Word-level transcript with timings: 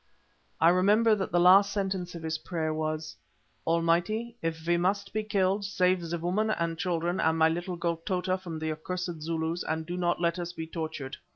I 0.59 0.69
remember 0.69 1.13
that 1.13 1.31
the 1.31 1.39
last 1.39 1.71
sentence 1.71 2.15
of 2.15 2.23
his 2.23 2.39
prayer 2.39 2.73
was, 2.73 3.15
"Almighty, 3.67 4.35
if 4.41 4.65
we 4.65 4.75
must 4.75 5.13
be 5.13 5.21
killed, 5.21 5.63
save 5.63 6.01
the 6.09 6.17
women 6.17 6.49
and 6.49 6.75
children 6.75 7.19
and 7.19 7.37
my 7.37 7.49
little 7.49 7.75
girl 7.75 7.97
Tota 8.03 8.35
from 8.39 8.57
the 8.57 8.71
accursed 8.71 9.21
Zulus, 9.21 9.63
and 9.63 9.85
do 9.85 9.97
not 9.97 10.19
let 10.19 10.39
us 10.39 10.53
be 10.53 10.65
tortured." 10.65 11.17